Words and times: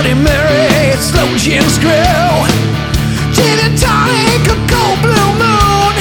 Bloody 0.00 0.14
Mary, 0.14 0.96
slow 0.96 1.28
gin 1.36 1.62
screw. 1.68 1.90
Gin 3.34 3.58
and 3.66 3.76
tonic, 3.78 4.48
a 4.48 4.56
cold 4.72 4.98
blue 5.02 5.32
moon. 5.36 5.94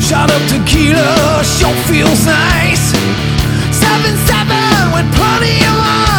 Shot 0.00 0.30
up 0.30 0.40
tequila, 0.48 1.44
sure 1.44 1.74
feels 1.84 2.24
nice. 2.24 2.94
Seven 3.70 4.16
seven 4.24 4.92
with 4.94 5.14
plenty 5.16 5.58
of 5.66 5.76
ice. 5.76 6.13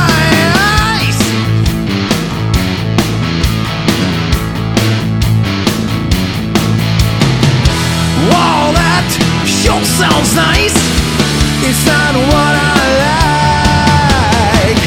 Sure 9.65 9.83
sounds 9.83 10.35
nice. 10.35 10.77
It's 11.65 11.85
not 11.85 12.13
what 12.29 12.53
I 12.53 12.81
like. 13.05 14.81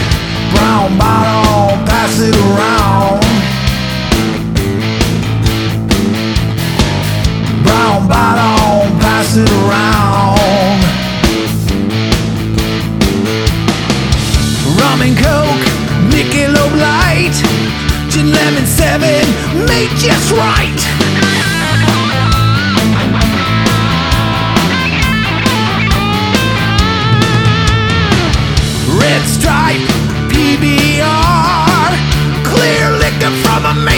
Brown 0.54 0.90
bottle, 0.96 1.84
pass 1.90 2.20
it 2.20 2.36
around. 2.46 3.22
Brown 7.64 8.06
bottle, 8.06 8.86
pass 9.02 9.36
it 9.36 9.50
around. 9.62 10.80
Rum 14.78 15.02
and 15.02 15.16
Coke, 15.18 15.66
Michelob 16.12 16.72
Light, 16.78 17.36
gin 18.10 18.30
lemon 18.30 18.66
seven, 18.66 19.26
made 19.66 19.90
just 19.98 20.30
right. 20.32 21.47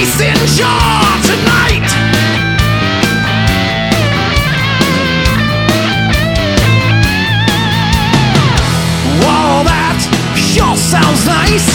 Mason 0.01 0.35
jar 0.57 1.03
tonight. 1.29 1.85
All 9.23 9.63
that 9.65 10.01
sure 10.35 10.77
sounds 10.77 11.27
nice. 11.27 11.69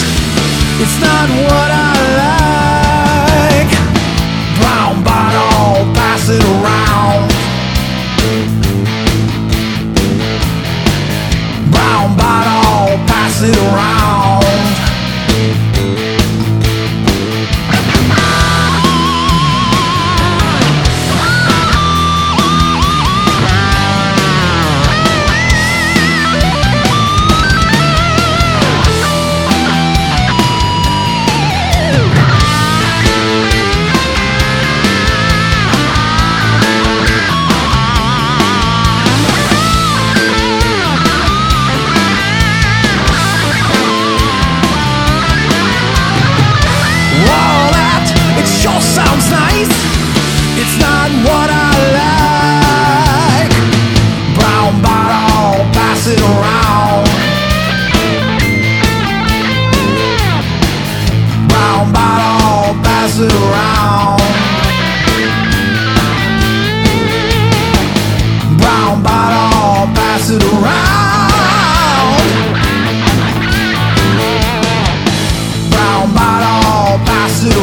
It's 0.82 0.98
not 1.00 1.28
what 1.30 1.70
I 1.70 2.16
like. 2.16 2.35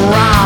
around. 0.04 0.43